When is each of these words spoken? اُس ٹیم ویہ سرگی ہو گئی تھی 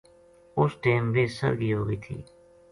اُس 0.59 0.71
ٹیم 0.81 1.03
ویہ 1.13 1.33
سرگی 1.37 1.71
ہو 1.75 1.81
گئی 1.87 1.97
تھی 2.03 2.17